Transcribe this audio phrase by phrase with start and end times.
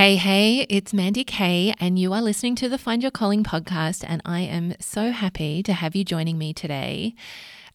[0.00, 4.02] Hey, hey, it's Mandy Kay, and you are listening to the Find Your Calling podcast.
[4.08, 7.14] And I am so happy to have you joining me today.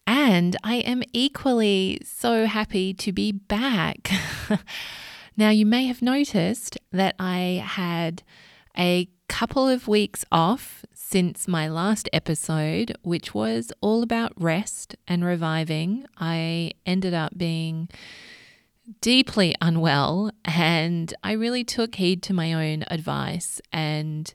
[0.08, 4.10] And I am equally so happy to be back.
[5.38, 8.24] now, you may have noticed that I had
[8.76, 15.24] a couple of weeks off since my last episode, which was all about rest and
[15.24, 16.08] reviving.
[16.18, 17.88] I ended up being
[19.02, 24.34] deeply unwell, and I really took heed to my own advice and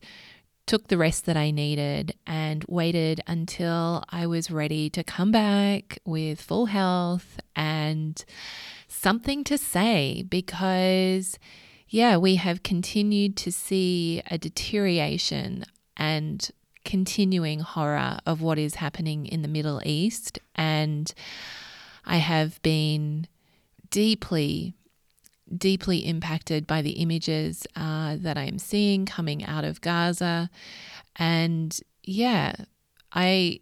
[0.67, 5.99] took the rest that I needed and waited until I was ready to come back
[6.05, 8.25] with full health and
[8.87, 11.39] something to say because,
[11.89, 15.65] yeah, we have continued to see a deterioration
[15.97, 16.49] and
[16.85, 20.39] continuing horror of what is happening in the Middle East.
[20.55, 21.13] And
[22.05, 23.27] I have been
[23.91, 24.75] deeply,
[25.57, 30.51] deeply impacted by the images uh, that I am seeing coming out of Gaza.
[31.17, 32.55] And yeah,
[33.13, 33.61] I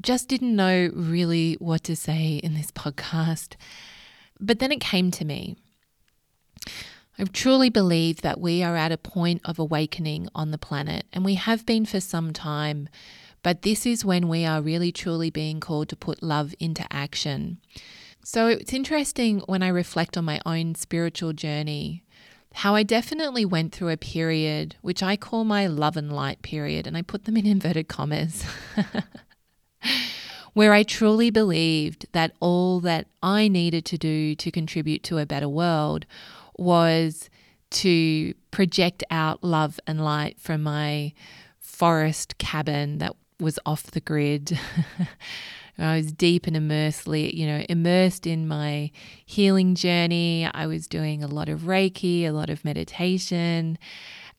[0.00, 3.56] just didn't know really what to say in this podcast.
[4.38, 5.56] But then it came to me.
[7.18, 11.22] I truly believe that we are at a point of awakening on the planet, and
[11.22, 12.88] we have been for some time.
[13.42, 17.58] But this is when we are really truly being called to put love into action.
[18.22, 22.04] So it's interesting when I reflect on my own spiritual journey,
[22.52, 26.86] how I definitely went through a period which I call my love and light period,
[26.86, 28.44] and I put them in inverted commas,
[30.52, 35.26] where I truly believed that all that I needed to do to contribute to a
[35.26, 36.06] better world
[36.58, 37.30] was
[37.70, 41.14] to project out love and light from my
[41.58, 44.58] forest cabin that was off the grid.
[45.84, 48.90] I was deep and immersely, you know, immersed in my
[49.24, 50.48] healing journey.
[50.52, 53.78] I was doing a lot of Reiki, a lot of meditation,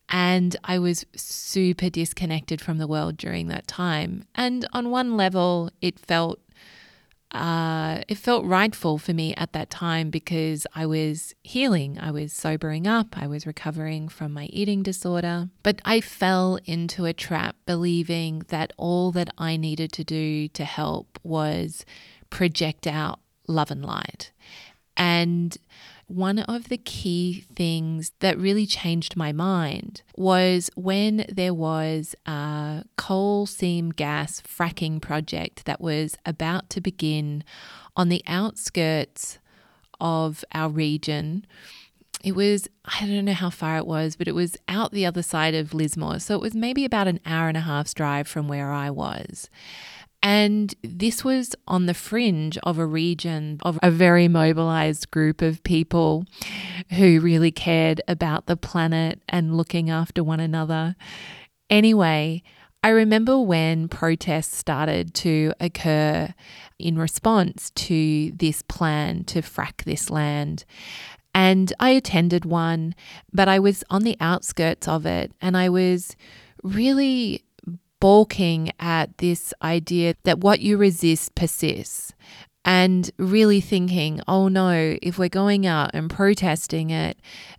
[0.08, 4.24] and I was super disconnected from the world during that time.
[4.34, 6.38] And on one level, it felt
[7.32, 11.98] uh, it felt rightful for me at that time because I was healing.
[11.98, 13.16] I was sobering up.
[13.16, 15.48] I was recovering from my eating disorder.
[15.62, 20.64] But I fell into a trap believing that all that I needed to do to
[20.64, 21.86] help was
[22.28, 24.32] project out love and light.
[24.96, 25.56] And
[26.06, 32.84] one of the key things that really changed my mind was when there was a
[32.96, 37.44] coal seam gas fracking project that was about to begin
[37.96, 39.38] on the outskirts
[40.00, 41.46] of our region.
[42.22, 45.22] It was, I don't know how far it was, but it was out the other
[45.22, 46.20] side of Lismore.
[46.20, 49.48] So it was maybe about an hour and a half's drive from where I was.
[50.22, 55.62] And this was on the fringe of a region of a very mobilized group of
[55.64, 56.24] people
[56.90, 60.94] who really cared about the planet and looking after one another.
[61.68, 62.42] Anyway,
[62.84, 66.34] I remember when protests started to occur
[66.78, 70.64] in response to this plan to frack this land.
[71.34, 72.94] And I attended one,
[73.32, 76.16] but I was on the outskirts of it and I was
[76.62, 77.44] really
[78.02, 82.12] balking at this idea that what you resist persists
[82.64, 87.16] and really thinking, oh no, if we're going out and protesting it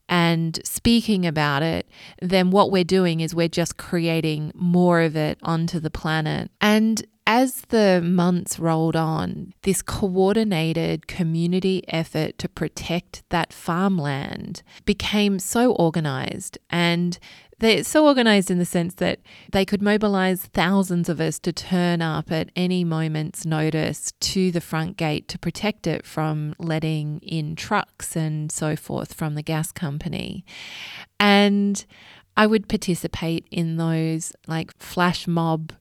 [0.09, 1.87] and speaking about it,
[2.21, 6.51] then what we're doing is we're just creating more of it onto the planet.
[6.59, 15.39] And as the months rolled on, this coordinated community effort to protect that farmland became
[15.39, 17.17] so organized and
[17.59, 19.19] they're so organized in the sense that
[19.51, 24.61] they could mobilize thousands of us to turn up at any moment's notice to the
[24.61, 29.71] front gate to protect it from letting in trucks and so forth from the gas
[29.71, 30.45] company.
[31.19, 31.85] And
[32.35, 35.73] I would participate in those like flash mob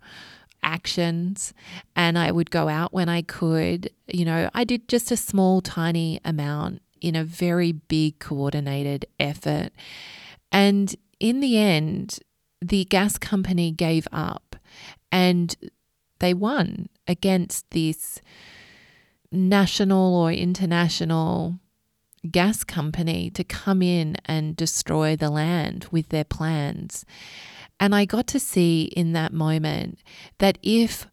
[0.62, 1.52] actions
[1.96, 3.90] and I would go out when I could.
[4.06, 9.70] You know, I did just a small, tiny amount in a very big coordinated effort.
[10.52, 12.18] And in the end,
[12.60, 14.56] the gas company gave up
[15.12, 15.54] and
[16.18, 18.20] they won against this
[19.30, 21.60] national or international
[22.28, 27.04] gas company to come in and destroy the land with their plans.
[27.78, 30.00] And I got to see in that moment
[30.38, 31.06] that if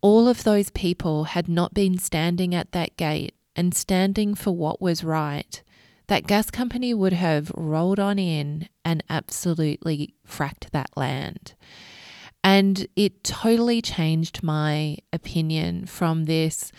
[0.00, 4.80] all of those people had not been standing at that gate and standing for what
[4.80, 5.62] was right,
[6.08, 11.54] that gas company would have rolled on in and absolutely fracked that land.
[12.42, 16.72] And it totally changed my opinion from this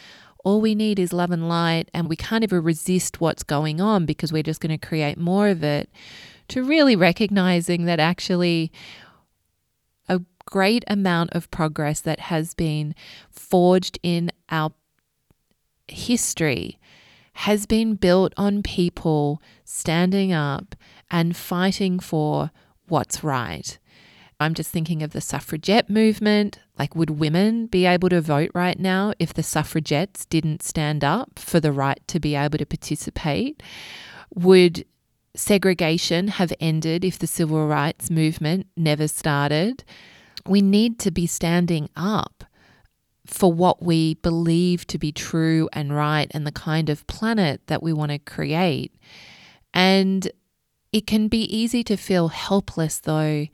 [0.43, 4.05] all we need is love and light, and we can't ever resist what's going on
[4.05, 5.89] because we're just going to create more of it,
[6.47, 8.71] to really recognizing that actually
[10.07, 12.95] a great amount of progress that has been
[13.29, 14.71] forged in our
[15.87, 16.78] history
[17.33, 20.75] has been built on people standing up
[21.09, 22.51] and fighting for
[22.87, 23.77] what's right.
[24.41, 26.59] I'm just thinking of the suffragette movement.
[26.77, 31.37] Like, would women be able to vote right now if the suffragettes didn't stand up
[31.37, 33.61] for the right to be able to participate?
[34.33, 34.85] Would
[35.35, 39.83] segregation have ended if the civil rights movement never started?
[40.45, 42.45] We need to be standing up
[43.29, 47.83] for what we believe to be true and right and the kind of planet that
[47.83, 48.95] we want to create.
[49.73, 50.31] And
[50.91, 53.45] it can be easy to feel helpless, though,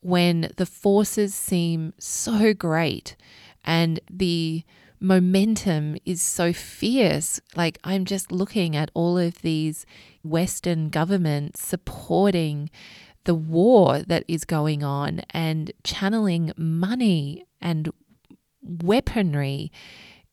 [0.00, 3.16] when the forces seem so great
[3.64, 4.62] and the
[5.00, 7.40] momentum is so fierce.
[7.56, 9.84] Like, I'm just looking at all of these
[10.22, 12.70] Western governments supporting
[13.24, 17.90] the war that is going on and channeling money and
[18.64, 19.70] weaponry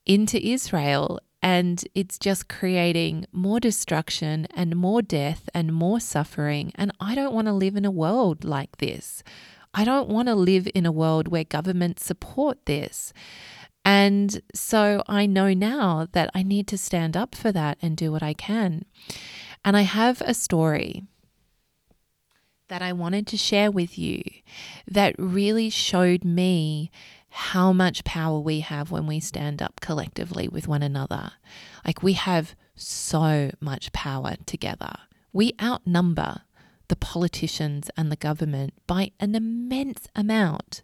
[0.06, 1.20] into Israel.
[1.44, 6.72] And it's just creating more destruction and more death and more suffering.
[6.76, 9.24] And I don't want to live in a world like this.
[9.74, 13.14] I don't want to live in a world where governments support this.
[13.84, 18.12] And so I know now that I need to stand up for that and do
[18.12, 18.86] what I can.
[19.66, 21.04] And I have a story
[22.68, 24.24] that I wanted to share with you
[24.88, 26.92] that really showed me
[27.34, 31.32] how much power we have when we stand up collectively with one another.
[31.86, 34.94] Like we have so much power together.
[35.32, 36.42] We outnumber
[36.90, 40.84] the politicians and the government by an immense amount.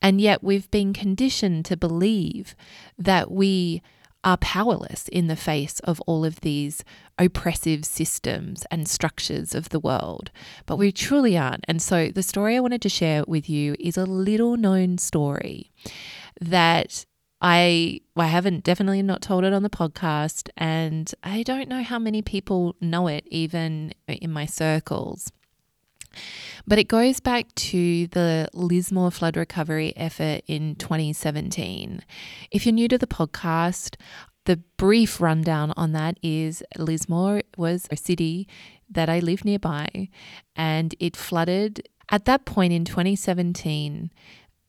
[0.00, 2.54] And yet we've been conditioned to believe
[2.96, 3.82] that we
[4.26, 6.82] are powerless in the face of all of these
[7.16, 10.32] oppressive systems and structures of the world.
[10.66, 11.64] But we truly aren't.
[11.68, 15.70] And so the story I wanted to share with you is a little known story
[16.40, 17.06] that
[17.40, 22.00] I I haven't definitely not told it on the podcast and I don't know how
[22.00, 25.30] many people know it even in my circles.
[26.66, 32.02] But it goes back to the Lismore flood recovery effort in 2017.
[32.50, 33.96] If you're new to the podcast,
[34.46, 38.48] the brief rundown on that is Lismore was a city
[38.88, 40.08] that I live nearby
[40.54, 44.12] and it flooded at that point in 2017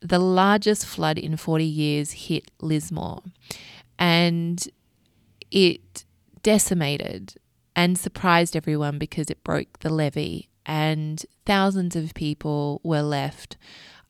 [0.00, 3.22] the largest flood in 40 years hit Lismore
[3.98, 4.66] and
[5.50, 6.04] it
[6.42, 7.34] decimated
[7.74, 13.56] and surprised everyone because it broke the levee and thousands of people were left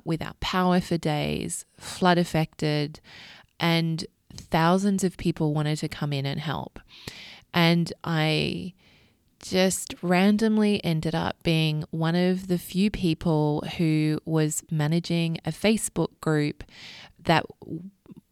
[0.04, 3.00] without power for days, flood affected,
[3.60, 6.80] and thousands of people wanted to come in and help.
[7.54, 8.74] And I
[9.40, 16.20] just randomly ended up being one of the few people who was managing a Facebook
[16.20, 16.64] group
[17.22, 17.46] that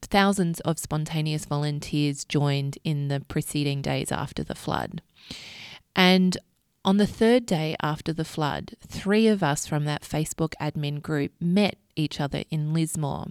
[0.02, 5.00] thousands of spontaneous volunteers joined in the preceding days after the flood.
[5.94, 6.37] And
[6.87, 11.33] on the third day after the flood, three of us from that Facebook admin group
[11.41, 13.27] met each other in Lismore.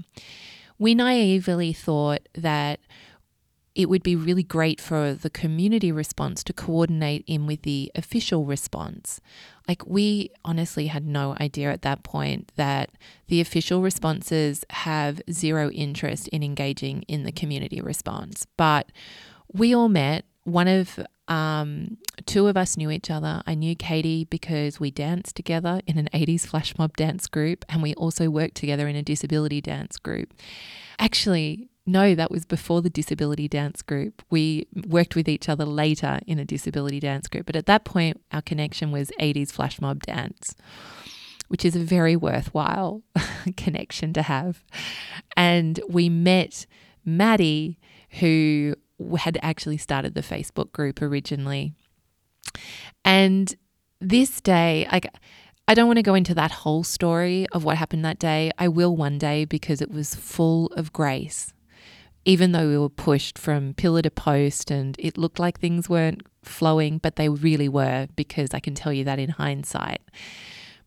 [0.77, 2.81] We naively thought that
[3.73, 8.45] it would be really great for the community response to coordinate in with the official
[8.45, 9.21] response.
[9.67, 12.91] Like, we honestly had no idea at that point that
[13.27, 18.45] the official responses have zero interest in engaging in the community response.
[18.57, 18.91] But
[19.51, 20.25] we all met.
[20.43, 23.41] One of um, two of us knew each other.
[23.45, 27.81] I knew Katie because we danced together in an 80s flash mob dance group, and
[27.81, 30.33] we also worked together in a disability dance group.
[30.99, 34.23] Actually, no, that was before the disability dance group.
[34.29, 38.21] We worked with each other later in a disability dance group, but at that point,
[38.31, 40.55] our connection was 80s flash mob dance,
[41.47, 43.03] which is a very worthwhile
[43.57, 44.63] connection to have.
[45.37, 46.65] And we met
[47.03, 47.77] Maddie,
[48.19, 48.75] who
[49.19, 51.73] had actually started the Facebook group originally.
[53.03, 53.53] And
[53.99, 55.07] this day, like,
[55.67, 58.51] I don't want to go into that whole story of what happened that day.
[58.57, 61.53] I will one day because it was full of grace
[62.25, 66.23] even though we were pushed from pillar to post and it looked like things weren't
[66.43, 70.01] flowing, but they really were, because I can tell you that in hindsight.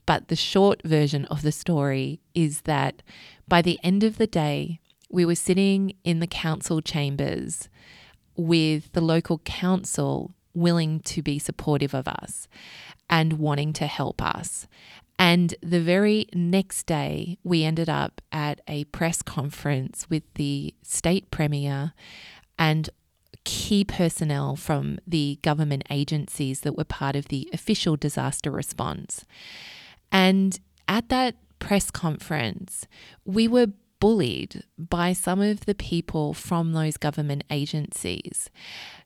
[0.05, 3.03] But the short version of the story is that
[3.47, 7.69] by the end of the day, we were sitting in the council chambers
[8.37, 12.49] with the local council willing to be supportive of us
[13.09, 14.67] and wanting to help us.
[15.19, 21.31] And the very next day, we ended up at a press conference with the state
[21.31, 21.93] premier
[22.59, 22.89] and
[23.45, 29.25] key personnel from the government agencies that were part of the official disaster response.
[30.13, 32.87] And at that press conference,
[33.25, 33.69] we were
[34.01, 38.51] bullied by some of the people from those government agencies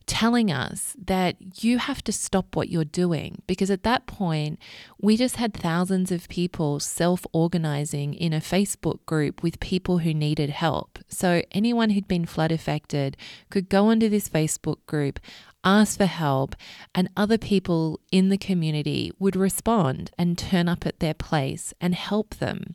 [0.07, 3.43] telling us that you have to stop what you're doing.
[3.47, 4.59] Because at that point,
[5.01, 10.15] we just had thousands of people self organizing in a Facebook group with people who
[10.15, 10.99] needed help.
[11.09, 13.17] So anyone who'd been flood affected
[13.51, 15.21] could go onto this Facebook group,
[15.65, 16.57] ask for help,
[16.95, 21.95] and other people in the community would respond and turn up at their place and
[21.95, 22.75] help them.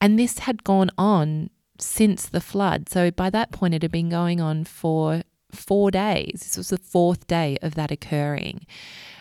[0.00, 2.88] And this had gone on since the flood.
[2.88, 6.40] So by that point, it had been going on for four days.
[6.42, 8.66] This was the fourth day of that occurring.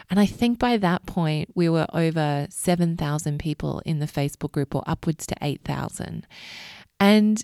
[0.09, 4.73] And I think by that point, we were over 7,000 people in the Facebook group,
[4.73, 6.25] or upwards to 8,000.
[6.99, 7.43] And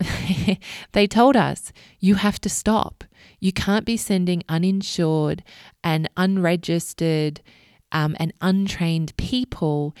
[0.92, 3.04] they told us, you have to stop.
[3.40, 5.42] You can't be sending uninsured
[5.82, 7.40] and unregistered
[7.90, 9.94] um, and untrained people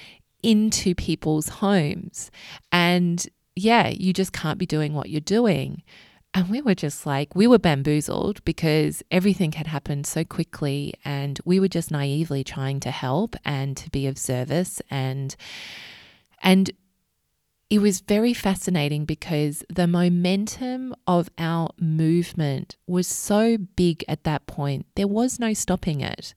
[0.44, 2.30] into people's homes.
[2.70, 5.82] And yeah, you just can't be doing what you're doing.
[6.34, 11.38] And we were just like, we were bamboozled because everything had happened so quickly, and
[11.44, 14.82] we were just naively trying to help and to be of service.
[14.90, 15.36] And,
[16.42, 16.72] and
[17.70, 24.48] it was very fascinating because the momentum of our movement was so big at that
[24.48, 26.34] point, there was no stopping it.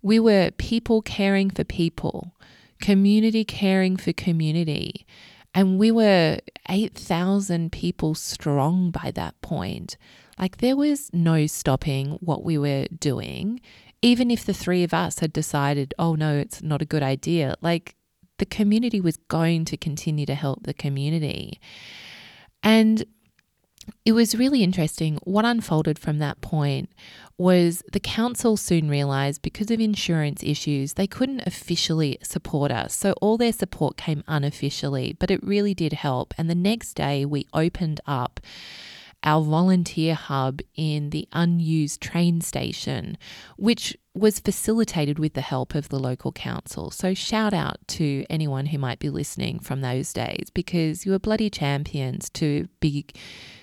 [0.00, 2.36] We were people caring for people,
[2.80, 5.06] community caring for community.
[5.54, 6.38] And we were
[6.68, 9.96] 8,000 people strong by that point.
[10.38, 13.60] Like there was no stopping what we were doing.
[14.02, 17.54] Even if the three of us had decided, oh no, it's not a good idea,
[17.60, 17.94] like
[18.38, 21.60] the community was going to continue to help the community.
[22.62, 23.04] And
[24.04, 25.18] it was really interesting.
[25.24, 26.90] What unfolded from that point
[27.36, 32.94] was the council soon realised because of insurance issues, they couldn't officially support us.
[32.94, 36.32] So all their support came unofficially, but it really did help.
[36.38, 38.40] And the next day, we opened up
[39.24, 43.16] our volunteer hub in the unused train station,
[43.56, 46.90] which was facilitated with the help of the local council.
[46.90, 51.18] So, shout out to anyone who might be listening from those days because you were
[51.18, 53.06] bloody champions to be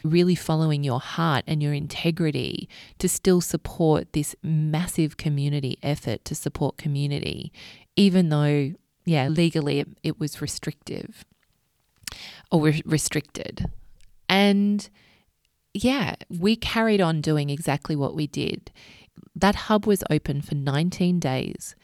[0.04, 2.68] really following your heart and your integrity
[3.00, 7.54] to still support this massive community effort to support community,
[7.96, 8.74] even though,
[9.06, 11.24] yeah, legally it, it was restrictive
[12.52, 13.70] or re- restricted.
[14.28, 14.90] And
[15.74, 18.72] yeah, we carried on doing exactly what we did.
[19.36, 21.76] That hub was open for 19 days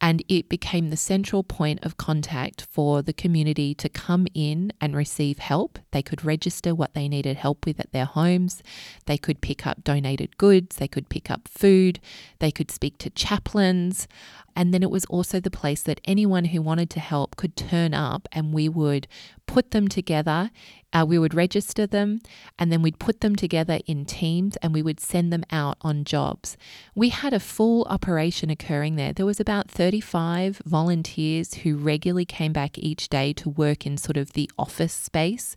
[0.00, 4.96] and it became the central point of contact for the community to come in and
[4.96, 5.78] receive help.
[5.92, 8.64] They could register what they needed help with at their homes.
[9.06, 10.76] They could pick up donated goods.
[10.76, 12.00] They could pick up food.
[12.40, 14.08] They could speak to chaplains.
[14.54, 17.94] And then it was also the place that anyone who wanted to help could turn
[17.94, 19.08] up and we would
[19.46, 20.50] put them together.
[20.94, 22.20] Uh, we would register them
[22.58, 26.04] and then we'd put them together in teams and we would send them out on
[26.04, 26.56] jobs.
[26.94, 29.12] We had a full operation occurring there.
[29.12, 34.18] There was about 35 volunteers who regularly came back each day to work in sort
[34.18, 35.56] of the office space.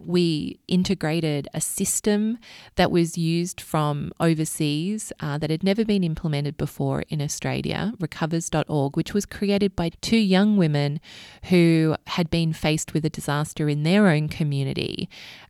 [0.00, 2.38] We integrated a system
[2.76, 7.94] that was used from overseas uh, that had never been implemented before in Australia,
[8.94, 11.00] which was created by two young women
[11.44, 15.08] who had been faced with a disaster in their own community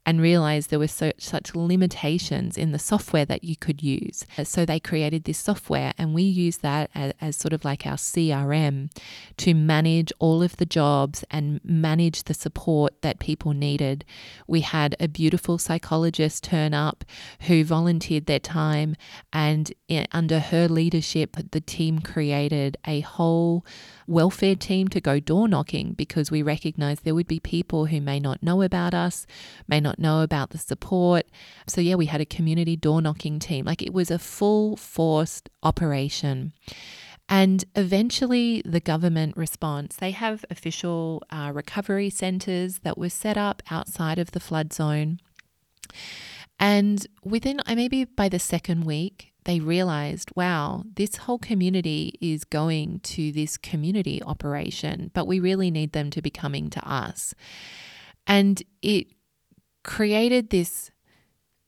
[0.08, 4.24] and realized there were so, such limitations in the software that you could use.
[4.42, 7.96] So they created this software, and we use that as, as sort of like our
[7.96, 8.90] CRM
[9.36, 14.04] to manage all of the jobs and manage the support that people needed.
[14.46, 17.04] We had a beautiful psychologist turn up
[17.42, 18.96] who volunteered their time,
[19.32, 23.64] and eh, under her leadership, the team created a whole
[24.06, 28.20] welfare team to go door knocking because we recognized there would be people who may
[28.20, 29.26] not know about us,
[29.66, 31.26] may not know about the support.
[31.66, 33.64] So, yeah, we had a community door knocking team.
[33.64, 36.52] Like it was a full forced operation.
[37.28, 43.62] And eventually, the government response they have official uh, recovery centres that were set up
[43.70, 45.20] outside of the flood zone.
[46.58, 52.44] And within uh, maybe by the second week, they realized, wow, this whole community is
[52.44, 57.34] going to this community operation, but we really need them to be coming to us.
[58.26, 59.06] And it
[59.84, 60.90] created this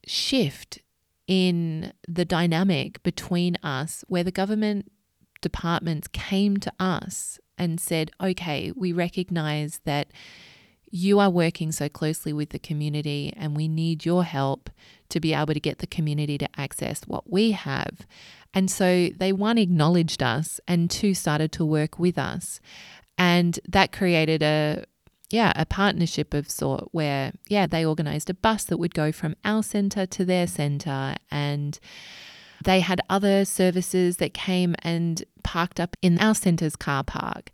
[0.06, 0.80] shift
[1.26, 4.92] in the dynamic between us where the government
[5.40, 10.12] departments came to us and said, okay, we recognize that
[10.90, 14.70] you are working so closely with the community, and we need your help
[15.08, 18.06] to be able to get the community to access what we have.
[18.52, 22.60] And so they, one, acknowledged us, and two, started to work with us.
[23.16, 24.84] And that created a,
[25.30, 29.36] yeah, a partnership of sort where, yeah, they organized a bus that would go from
[29.44, 31.14] our center to their center.
[31.30, 31.78] And
[32.64, 37.52] they had other services that came and parked up in our center's car park.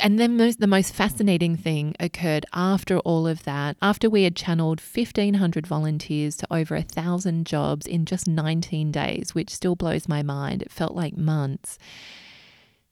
[0.00, 4.36] And then most, the most fascinating thing occurred after all of that, after we had
[4.36, 10.08] channeled 1,500 volunteers to over a thousand jobs in just 19 days, which still blows
[10.08, 10.62] my mind.
[10.62, 11.78] It felt like months.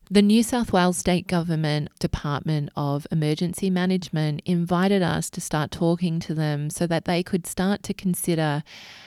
[0.09, 6.21] The New South Wales State Government Department of Emergency Management invited us to start talking
[6.21, 8.63] to them so that they could start to consider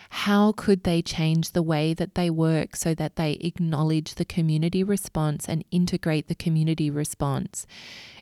[0.10, 4.84] how could they change the way that they work so that they acknowledge the community
[4.84, 7.65] response and integrate the community response.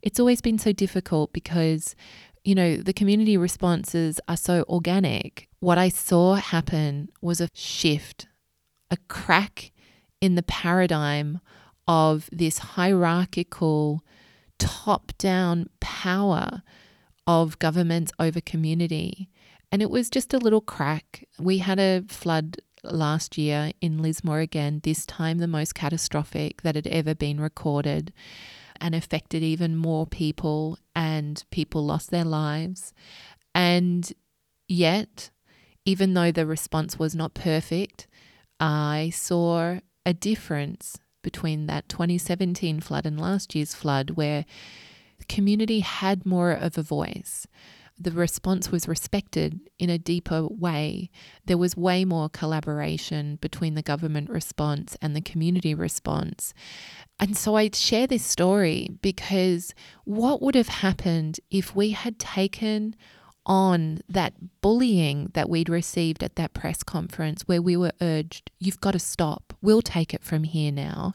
[0.03, 1.95] It's always been so difficult because
[2.43, 5.49] you know, the community responses are so organic.
[5.61, 8.27] What I saw happen was a shift,
[8.91, 9.71] a crack
[10.21, 11.41] in the paradigm
[11.87, 14.03] of this hierarchical,
[14.59, 16.63] top down power
[17.25, 19.29] of governments over community.
[19.71, 21.27] And it was just a little crack.
[21.39, 26.75] We had a flood last year in Lismore again, this time the most catastrophic that
[26.75, 28.13] had ever been recorded
[28.79, 32.93] and affected even more people, and people lost their lives.
[33.55, 34.11] And
[34.67, 35.31] yet,
[35.83, 38.07] even though the response was not perfect,
[38.59, 44.45] I saw a difference between that 2017 flood and last year's flood, where
[45.17, 47.45] the community had more of a voice.
[47.99, 51.09] The response was respected in a deeper way.
[51.45, 56.53] There was way more collaboration between the government response and the community response.
[57.19, 62.95] And so I share this story because what would have happened if we had taken
[63.47, 68.81] on that bullying that we'd received at that press conference where we were urged, you've
[68.81, 69.53] got to stop.
[69.61, 71.13] We'll take it from here now.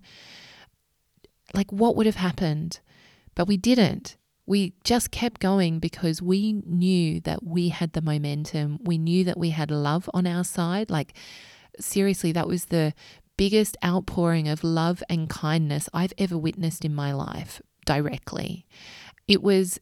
[1.54, 2.80] Like, what would have happened?
[3.34, 4.16] But we didn't.
[4.46, 8.78] We just kept going because we knew that we had the momentum.
[8.82, 10.90] We knew that we had love on our side.
[10.90, 11.14] Like,
[11.78, 12.94] seriously, that was the
[13.36, 18.66] biggest outpouring of love and kindness I've ever witnessed in my life directly.
[19.28, 19.78] It was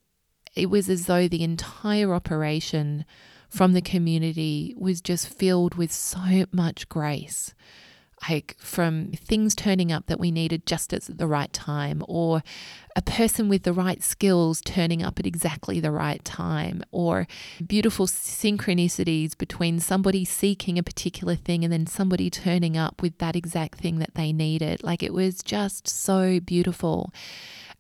[0.55, 3.05] it was as though the entire operation
[3.49, 7.55] from the community was just filled with so much grace.
[8.29, 12.43] Like from things turning up that we needed just at the right time, or
[12.97, 17.27] a person with the right skills turning up at exactly the right time, or
[17.65, 23.37] beautiful synchronicities between somebody seeking a particular thing and then somebody turning up with that
[23.37, 24.83] exact thing that they needed.
[24.83, 27.13] Like it was just so beautiful.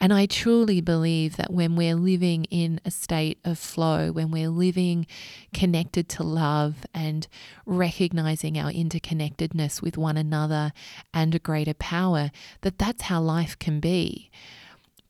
[0.02, 4.48] And I truly believe that when we're living in a state of flow, when we're
[4.48, 5.06] living
[5.52, 7.28] connected to love and
[7.66, 10.72] recognizing our interconnectedness with one another
[11.12, 12.30] and a greater power,
[12.62, 14.30] that that's how life can be.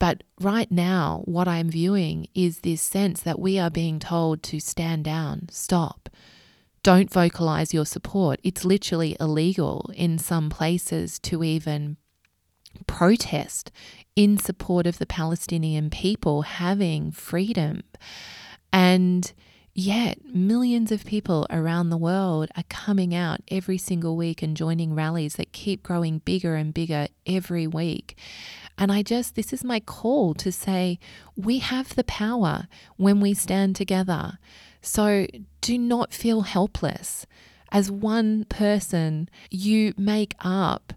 [0.00, 4.58] But right now, what I'm viewing is this sense that we are being told to
[4.58, 6.08] stand down, stop,
[6.82, 8.40] don't vocalize your support.
[8.42, 11.98] It's literally illegal in some places to even
[12.86, 13.70] protest
[14.16, 17.82] in support of the Palestinian people having freedom.
[18.72, 19.30] And
[19.74, 24.94] yet, millions of people around the world are coming out every single week and joining
[24.94, 28.16] rallies that keep growing bigger and bigger every week.
[28.78, 30.98] And I just, this is my call to say,
[31.36, 34.38] we have the power when we stand together.
[34.80, 35.26] So
[35.60, 37.26] do not feel helpless.
[37.72, 40.94] As one person, you make up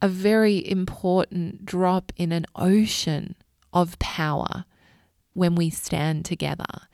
[0.00, 3.36] a very important drop in an ocean
[3.72, 4.64] of power
[5.32, 6.88] when we stand together.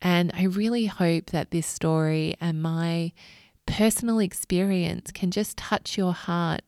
[0.00, 3.12] And I really hope that this story and my
[3.66, 6.62] personal experience can just touch your heart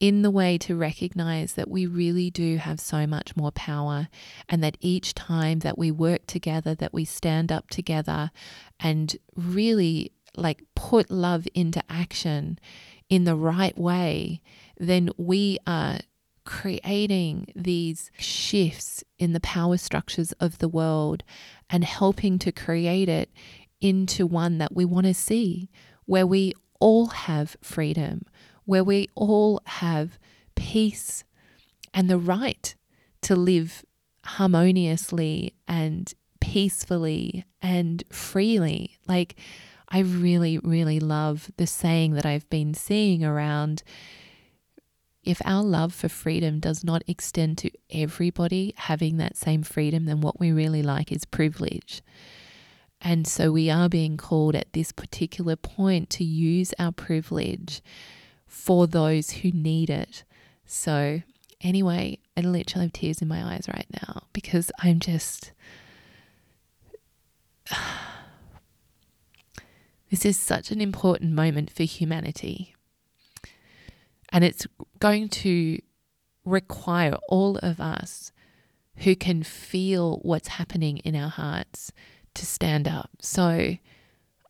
[0.00, 4.08] in the way to recognize that we really do have so much more power
[4.48, 8.30] and that each time that we work together, that we stand up together
[8.78, 12.58] and really like put love into action
[13.08, 14.40] in the right way,
[14.78, 15.98] then we are
[16.44, 21.24] creating these shifts in the power structures of the world
[21.68, 23.30] and helping to create it
[23.80, 25.68] into one that we want to see,
[26.06, 28.22] where we all have freedom,
[28.68, 30.18] where we all have
[30.54, 31.24] peace
[31.94, 32.74] and the right
[33.22, 33.82] to live
[34.26, 38.98] harmoniously and peacefully and freely.
[39.06, 39.36] Like,
[39.88, 43.82] I really, really love the saying that I've been seeing around
[45.24, 50.20] if our love for freedom does not extend to everybody having that same freedom, then
[50.20, 52.02] what we really like is privilege.
[53.00, 57.80] And so we are being called at this particular point to use our privilege
[58.48, 60.24] for those who need it.
[60.66, 61.22] So,
[61.60, 65.52] anyway, I literally have tears in my eyes right now because I'm just.
[70.10, 72.74] This is such an important moment for humanity.
[74.30, 74.66] And it's
[75.00, 75.82] going to
[76.46, 78.32] require all of us
[78.98, 81.92] who can feel what's happening in our hearts
[82.34, 83.10] to stand up.
[83.20, 83.76] So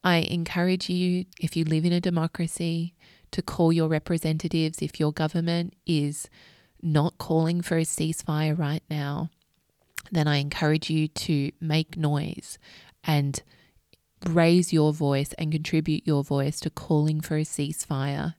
[0.05, 2.95] I encourage you, if you live in a democracy,
[3.33, 6.29] to call your representatives if your government is
[6.83, 9.31] not calling for a ceasefire right now.
[10.11, 12.59] Then I encourage you to make noise
[13.05, 13.43] and
[14.27, 18.35] raise your voice and contribute your voice to calling for a ceasefire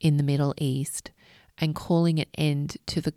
[0.00, 1.10] in the Middle East
[1.58, 3.14] and calling an end to the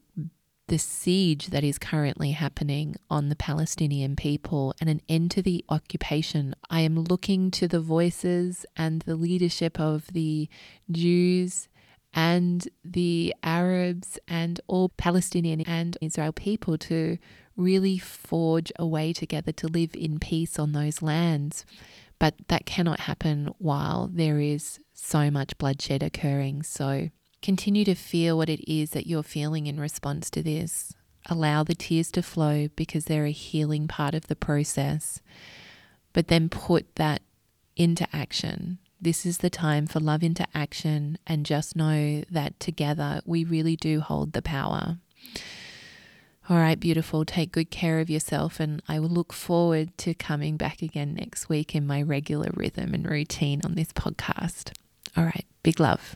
[0.72, 5.66] the siege that is currently happening on the Palestinian people and an end to the
[5.68, 6.56] occupation.
[6.70, 10.48] I am looking to the voices and the leadership of the
[10.90, 11.68] Jews
[12.14, 17.18] and the Arabs and all Palestinian and Israel people to
[17.58, 21.66] really forge a way together to live in peace on those lands.
[22.18, 26.64] But that cannot happen while there is so much bloodshed occurring.
[26.64, 27.10] So
[27.42, 30.94] continue to feel what it is that you're feeling in response to this.
[31.28, 35.22] Allow the tears to flow because they're a healing part of the process.
[36.14, 37.22] But then put that
[37.76, 38.80] into action.
[39.00, 43.76] This is the time for love into action, and just know that together we really
[43.76, 44.98] do hold the power.
[46.50, 47.26] All right, beautiful.
[47.26, 51.50] Take good care of yourself, and I will look forward to coming back again next
[51.50, 54.72] week in my regular rhythm and routine on this podcast.
[55.16, 56.16] All right, big love.